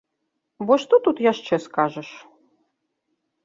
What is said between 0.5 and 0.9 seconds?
Бо